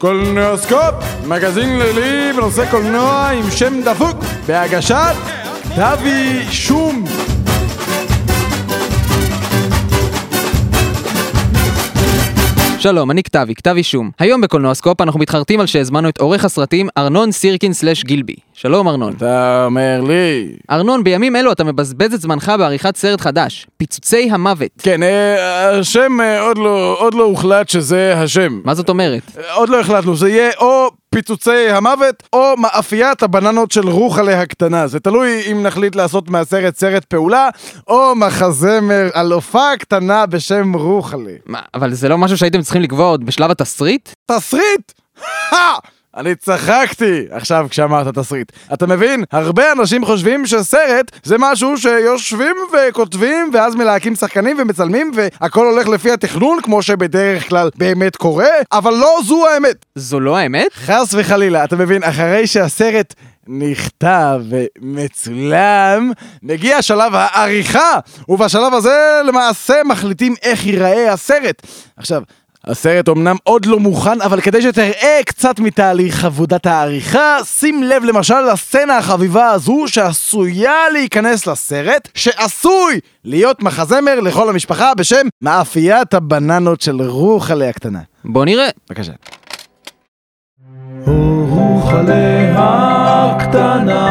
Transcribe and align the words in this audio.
קולנועסקופ, 0.00 0.94
מגזין 1.26 1.78
לילי 1.78 2.32
בנושא 2.32 2.70
קולנוע 2.70 3.28
עם 3.28 3.50
שם 3.50 3.80
דפוק, 3.84 4.16
בהגשת 4.46 5.14
דבי 5.76 6.46
שום. 6.50 7.04
שלום, 12.80 13.10
אני 13.10 13.22
דבי, 13.22 13.54
דבי 13.54 13.74
שום. 13.76 14.10
היום 14.18 14.40
בקולנועסקופ 14.40 15.00
אנחנו 15.00 15.20
מתחרטים 15.20 15.60
על 15.60 15.66
שהזמנו 15.66 16.08
את 16.08 16.18
עורך 16.18 16.44
הסרטים 16.44 16.88
ארנון 16.98 17.32
סירקין 17.32 17.72
סלש 17.72 18.04
גילבי. 18.04 18.34
שלום 18.52 18.88
ארנון. 18.88 19.12
אתה 19.16 19.64
אומר 19.66 20.00
לי... 20.08 20.52
ארנון, 20.70 21.04
בימים 21.04 21.36
אלו 21.36 21.52
אתה 21.52 21.64
מבזבז 21.64 22.14
את 22.14 22.20
זמנך 22.20 22.52
בעריכת 22.58 22.96
סרט 22.96 23.20
חדש, 23.20 23.66
פיצוצי 23.76 24.28
המוות. 24.30 24.70
כן, 24.82 25.02
אה, 25.02 25.78
השם 25.78 26.20
אה, 26.20 26.40
עוד 26.40 26.58
לא, 26.58 26.96
עוד 26.98 27.14
לא 27.14 27.24
הוחלט 27.24 27.68
שזה 27.68 28.14
השם. 28.16 28.60
מה 28.64 28.74
זאת 28.74 28.88
אומרת? 28.88 29.22
אה, 29.38 29.54
עוד 29.54 29.68
לא 29.68 29.80
החלטנו, 29.80 30.16
זה 30.16 30.28
יהיה 30.28 30.50
או 30.60 30.90
פיצוצי 31.14 31.68
המוות 31.70 32.22
או 32.32 32.56
מאפיית 32.56 33.22
הבננות 33.22 33.70
של 33.70 33.88
רוחלה 33.88 34.42
הקטנה. 34.42 34.86
זה 34.86 35.00
תלוי 35.00 35.52
אם 35.52 35.62
נחליט 35.62 35.94
לעשות 35.96 36.30
מהסרט 36.30 36.76
סרט 36.76 37.04
פעולה 37.04 37.48
או 37.88 38.14
מחזמר 38.14 39.08
על 39.14 39.32
הופעה 39.32 39.76
קטנה 39.76 40.26
בשם 40.26 40.72
רוחלה. 40.72 41.32
מה, 41.46 41.60
אבל 41.74 41.94
זה 41.94 42.08
לא 42.08 42.18
משהו 42.18 42.38
שהייתם 42.38 42.62
צריכים 42.62 42.82
לקבוע 42.82 43.06
עוד 43.06 43.26
בשלב 43.26 43.50
התסריט? 43.50 44.08
תסריט? 44.26 44.92
אני 46.16 46.34
צחקתי 46.34 47.24
עכשיו 47.30 47.66
כשאמרת 47.70 48.14
תסריט. 48.18 48.52
אתה 48.72 48.86
מבין? 48.86 49.24
הרבה 49.32 49.72
אנשים 49.72 50.04
חושבים 50.04 50.46
שסרט 50.46 51.10
זה 51.22 51.36
משהו 51.38 51.78
שיושבים 51.78 52.56
וכותבים 52.72 53.50
ואז 53.52 53.74
מלהקים 53.74 54.14
שחקנים 54.14 54.56
ומצלמים 54.60 55.12
והכל 55.14 55.66
הולך 55.66 55.88
לפי 55.88 56.10
התכנון 56.10 56.58
כמו 56.62 56.82
שבדרך 56.82 57.48
כלל 57.48 57.70
באמת 57.76 58.16
קורה, 58.16 58.48
אבל 58.72 58.92
לא 58.92 59.18
זו 59.26 59.48
האמת. 59.48 59.86
זו 59.94 60.20
לא 60.20 60.36
האמת? 60.36 60.72
חס 60.74 61.14
וחלילה, 61.14 61.64
אתה 61.64 61.76
מבין? 61.76 62.02
אחרי 62.04 62.46
שהסרט 62.46 63.14
נכתב 63.46 64.40
ומצולם, 64.48 66.12
מגיע 66.42 66.82
שלב 66.82 67.12
העריכה, 67.14 67.98
ובשלב 68.28 68.74
הזה 68.74 69.20
למעשה 69.26 69.74
מחליטים 69.84 70.34
איך 70.42 70.66
ייראה 70.66 71.12
הסרט. 71.12 71.66
עכשיו, 71.96 72.22
הסרט 72.66 73.08
אמנם 73.08 73.36
עוד 73.42 73.66
לא 73.66 73.78
מוכן, 73.78 74.20
אבל 74.20 74.40
כדי 74.40 74.62
שתראה 74.62 75.20
קצת 75.26 75.60
מתהליך 75.60 76.24
עבודת 76.24 76.66
העריכה, 76.66 77.36
שים 77.44 77.82
לב 77.82 78.04
למשל 78.04 78.40
לסצנה 78.52 78.98
החביבה 78.98 79.46
הזו 79.46 79.84
שעשויה 79.86 80.90
להיכנס 80.92 81.46
לסרט, 81.46 82.08
שעשוי 82.14 83.00
להיות 83.24 83.62
מחזמר 83.62 84.20
לכל 84.20 84.48
המשפחה 84.48 84.94
בשם 84.94 85.26
מאפיית 85.42 86.14
הבננות 86.14 86.80
של 86.80 87.02
רוחלה 87.02 87.68
הקטנה. 87.68 88.00
בוא 88.24 88.44
נראה. 88.44 88.68
בבקשה. 88.90 89.12
רוחלה 91.06 92.52
הקטנה, 92.56 94.10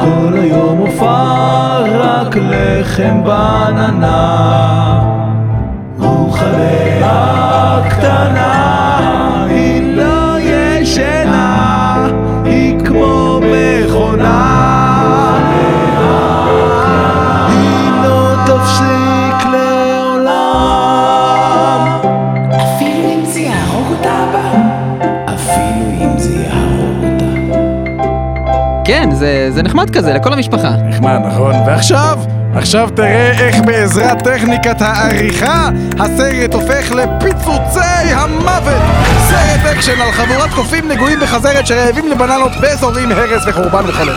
כל 0.00 0.38
היום 0.38 0.78
הופעה 0.78 1.82
רק 1.82 2.36
לחם 2.36 3.24
בננה. 3.24 4.65
היא 9.48 9.96
לא 9.96 10.36
ישנה, 10.40 12.08
היא 12.44 12.78
כמו 12.84 13.40
מכונה. 13.42 14.52
היא 17.48 17.90
לא 18.02 18.34
תפסיק 18.46 19.46
לעולם. 19.52 20.36
אפילו 22.50 23.08
אם 23.14 23.24
זה 23.24 23.40
יהרוג 23.40 23.86
אותה 23.90 24.08
אבא? 24.08 24.52
אפילו 25.34 25.90
אם 26.00 26.18
זה 26.18 26.34
יהרוג 26.42 27.04
אותה. 27.04 27.24
כן, 28.84 29.10
זה, 29.12 29.46
זה 29.50 29.62
נחמד 29.62 29.90
כזה, 29.90 30.12
לכל 30.14 30.32
המשפחה. 30.32 30.70
נחמד, 30.70 31.18
נכון? 31.26 31.54
ועכשיו, 31.66 32.18
עכשיו 32.56 32.88
תראה 32.96 33.30
איך 33.30 33.56
בעזרת 33.66 34.22
טכניקת 34.24 34.76
העריכה, 34.80 35.68
הסרט 35.98 36.54
הופך 36.54 36.92
לפיצוצי 36.92 38.10
המוות! 38.10 38.82
סרט 39.28 39.72
אקשן 39.72 40.00
על 40.00 40.12
חבורת 40.12 40.50
קופים 40.54 40.88
נגועים 40.88 41.20
בחזרת 41.20 41.66
שרעבים 41.66 42.08
לבננות 42.08 42.52
וזורים 42.62 43.12
הרס 43.12 43.42
וחורבן 43.46 43.84
וחלק. 43.88 44.14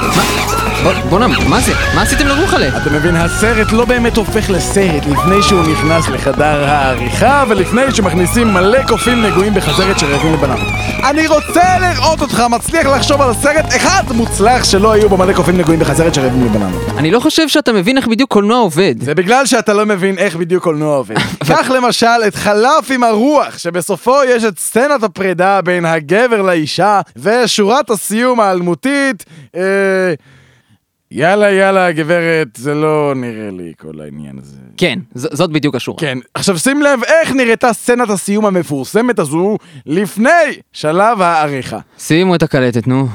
בוא, 0.83 0.93
בואנה, 1.09 1.27
מה 1.27 1.61
זה? 1.61 1.71
מה 1.95 2.01
עשיתם 2.01 2.27
לרוחלה? 2.27 2.67
אתה 2.67 2.89
מבין, 2.89 3.15
הסרט 3.15 3.71
לא 3.71 3.85
באמת 3.85 4.17
הופך 4.17 4.49
לסרט 4.49 5.05
לפני 5.05 5.43
שהוא 5.43 5.61
נכנס 5.71 6.09
לחדר 6.09 6.63
העריכה 6.69 7.43
ולפני 7.49 7.81
שמכניסים 7.91 8.47
מלא 8.47 8.87
קופים 8.87 9.21
נגועים 9.21 9.53
בחזרת 9.53 9.99
שרעבים 9.99 10.33
לבננות. 10.33 10.67
אני 11.09 11.27
רוצה 11.27 11.79
לראות 11.79 12.21
אותך 12.21 12.43
מצליח 12.49 12.85
לחשוב 12.87 13.21
על 13.21 13.33
סרט 13.33 13.65
אחד 13.75 14.03
מוצלח 14.15 14.63
שלא 14.63 14.91
היו 14.91 15.09
בו 15.09 15.17
מלא 15.17 15.33
קופים 15.33 15.57
נגועים 15.57 15.79
בחזרת 15.79 16.13
שרעבים 16.13 16.45
לבננות. 16.45 16.81
אני 16.97 17.11
לא 17.11 17.19
חושב 17.19 17.47
שאתה 17.47 17.73
מבין 17.73 17.97
איך 17.97 18.07
בדיוק 18.07 18.31
קולנוע 18.31 18.57
עובד. 18.59 18.95
זה 19.01 19.15
בגלל 19.15 19.45
שאתה 19.45 19.73
לא 19.73 19.85
מבין 19.85 20.17
איך 20.17 20.35
בדיוק 20.35 20.63
קולנוע 20.63 20.97
עובד. 20.97 21.15
קח 21.49 21.69
למשל 21.69 22.07
את 22.27 22.35
חלף 22.35 22.91
עם 22.91 23.03
הרוח, 23.03 23.57
שבסופו 23.57 24.15
יש 24.27 24.43
את 24.43 24.59
סצנת 24.59 25.03
הפרידה 25.03 25.61
בין 25.61 25.85
הגבר 25.85 26.41
לאישה, 26.41 27.01
ושורת 27.15 27.89
הסיום 27.89 28.39
האלמותית, 28.39 29.25
אה... 29.55 29.61
יאללה 31.11 31.51
יאללה 31.51 31.91
גברת, 31.91 32.47
זה 32.57 32.73
לא 32.73 33.13
נראה 33.15 33.49
לי 33.51 33.73
כל 33.79 34.01
העניין 34.01 34.37
הזה. 34.41 34.57
כן, 34.77 34.99
ז- 35.15 35.37
זאת 35.37 35.49
בדיוק 35.51 35.75
השורה. 35.75 35.97
כן, 35.99 36.17
עכשיו 36.33 36.59
שים 36.59 36.81
לב 36.81 36.99
איך 37.03 37.31
נראתה 37.31 37.73
סצנת 37.73 38.09
הסיום 38.09 38.45
המפורסמת 38.45 39.19
הזו 39.19 39.57
לפני 39.85 40.29
שלב 40.73 41.21
העריכה. 41.21 41.79
שימו 41.97 42.35
את 42.35 42.43
הקלטת, 42.43 42.87
נו. 42.87 43.07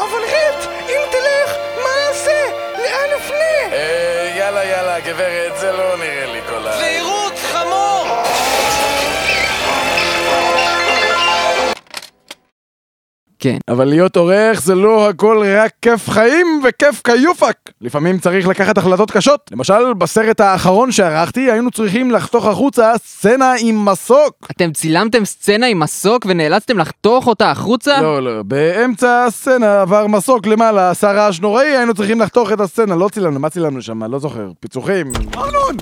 אבל 0.00 0.06
רט, 0.08 0.66
אם 0.88 1.00
תלך, 1.10 1.54
מה 1.76 2.08
אעשה? 2.08 2.40
לאן 2.74 3.18
אפנה? 3.18 3.72
אה, 3.76 4.34
יאללה 4.38 4.64
יאללה 4.64 5.00
גברת, 5.00 5.60
זה 5.60 5.72
לא 5.72 5.96
נראה 5.96 6.32
לי 6.32 6.40
כל 6.48 6.66
ה... 6.68 6.72
כן. 13.38 13.58
אבל 13.68 13.84
להיות 13.84 14.16
עורך 14.16 14.62
זה 14.62 14.74
לא 14.74 15.08
הכל 15.08 15.44
רק 15.56 15.72
כיף 15.82 16.10
חיים 16.10 16.62
וכיף 16.64 17.00
כיופק. 17.04 17.56
לפעמים 17.80 18.18
צריך 18.18 18.48
לקחת 18.48 18.78
החלטות 18.78 19.10
קשות. 19.10 19.50
למשל, 19.52 19.94
בסרט 19.94 20.40
האחרון 20.40 20.92
שערכתי 20.92 21.50
היינו 21.50 21.70
צריכים 21.70 22.10
לחתוך 22.10 22.46
החוצה 22.46 22.92
סצנה 22.96 23.54
עם 23.58 23.84
מסוק. 23.84 24.34
אתם 24.50 24.72
צילמתם 24.72 25.24
סצנה 25.24 25.66
עם 25.66 25.80
מסוק 25.80 26.26
ונאלצתם 26.28 26.78
לחתוך 26.78 27.26
אותה 27.26 27.50
החוצה? 27.50 28.00
לא, 28.00 28.22
לא, 28.22 28.42
באמצע 28.42 29.24
הסצנה 29.24 29.80
עבר 29.80 30.06
מסוק 30.06 30.46
למעלה, 30.46 30.90
עשה 30.90 31.12
רעש 31.12 31.40
נוראי, 31.40 31.76
היינו 31.76 31.94
צריכים 31.94 32.20
לחתוך 32.20 32.52
את 32.52 32.60
הסצנה, 32.60 32.96
לא 32.96 33.08
צילמנו, 33.08 33.40
מה 33.40 33.50
צילמנו 33.50 33.82
שם? 33.82 34.04
לא 34.04 34.18
זוכר, 34.18 34.50
פיצוחים. 34.60 35.12
ארנון! 35.36 35.76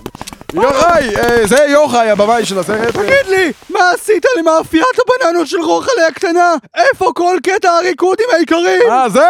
יוחאי, 0.54 1.16
אה, 1.16 1.46
זה 1.46 1.58
יוחאי, 1.68 2.10
הבמאי 2.10 2.44
של 2.44 2.58
הסרט. 2.58 2.94
תגיד 2.96 3.26
לי, 3.28 3.52
מה 3.70 3.90
עשית 3.90 4.24
למאפיית 4.38 4.84
הבננות 4.98 5.46
של 5.46 5.60
רוחלה 5.60 6.06
הקטנה? 6.08 6.54
איפה 6.74 7.12
כל 7.14 7.36
קטע 7.46 7.70
הריקודים 7.70 8.26
העיקרי? 8.32 8.78
מה 8.88 9.08
זה? 9.08 9.20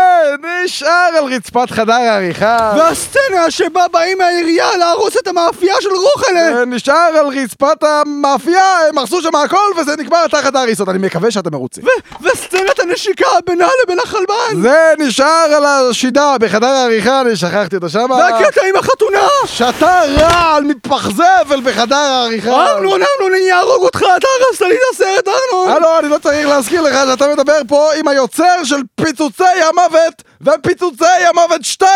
נשאר 0.66 1.10
על 1.18 1.24
רצפת 1.24 1.70
חדר 1.70 1.92
העריכה. 1.92 2.74
והסצנה 2.78 3.50
שבה 3.50 3.88
באים 3.92 4.18
מהעירייה 4.18 4.76
להרוס 4.76 5.16
את 5.16 5.26
המאפייה 5.26 5.74
של 5.80 5.88
רוחלה! 5.88 6.64
נשאר 6.64 6.94
על 7.18 7.26
רצפת 7.26 7.82
המאפייה, 7.82 8.88
הם 8.88 8.98
הרסו 8.98 9.22
שם 9.22 9.34
הכל 9.34 9.70
וזה 9.76 9.96
נגמר 9.98 10.26
תחת 10.26 10.54
ההריסות, 10.54 10.88
אני 10.88 10.98
מקווה 10.98 11.30
שאתה 11.30 11.50
מרוצה. 11.50 11.80
ו- 11.84 12.24
וסצנת 12.24 12.78
הנשיקה 12.78 13.26
בינה 13.46 13.68
לבין 13.82 13.98
החלבן! 13.98 14.62
זה 14.62 14.92
נשאר 14.98 15.52
על 15.56 15.64
השידה 15.90 16.36
בחדר 16.40 16.66
העריכה, 16.66 17.20
אני 17.20 17.36
שכחתי 17.36 17.76
אותו 17.76 17.88
שם. 17.88 18.10
והקטע 18.10 18.60
עם 18.68 18.76
החתונה! 18.76 19.28
שתה 19.46 20.00
רעל 20.18 20.62
מתפח 20.64 21.08
זבל 21.10 21.60
בחדר 21.64 21.96
העריכה. 21.96 22.50
ארנון, 22.50 23.00
ארנון, 23.02 23.34
אני 23.34 23.52
אהרוג 23.52 23.82
אותך, 23.82 24.02
אתה 24.16 24.28
הרסת 24.48 24.62
לי 24.62 24.74
את 24.74 24.80
הסרט, 24.94 25.28
ארנון! 25.28 25.68
הלו, 25.70 25.98
אני 25.98 26.08
לא 26.08 26.18
צריך 26.22 26.48
להזכיר 26.48 26.82
לך 26.82 26.94
שאתה 27.10 27.28
מדבר 27.28 27.60
פה 27.68 27.88
עם 27.98 28.08
היוצר 28.08 28.64
של 28.64 28.80
פיצוצי 28.94 29.44
המוות 29.68 30.25
ופיצוצי 30.40 31.04
המוות 31.30 31.64
2, 31.64 31.90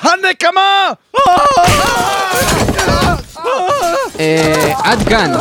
הנקמה! 0.00 0.90
אה, 4.20 4.72
עד 4.84 5.08
כאן. 5.08 5.32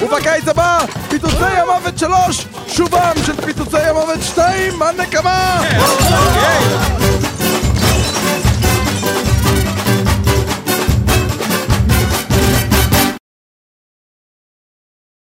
ובקיץ 0.00 0.48
הבא, 0.48 0.78
פיצוצי 1.08 1.44
המוות 1.44 1.98
3, 1.98 2.46
שובם 2.68 3.12
של 3.26 3.36
פיצוצי 3.46 3.78
המוות 3.78 4.22
2, 4.22 4.82
הנקמה! 4.82 5.60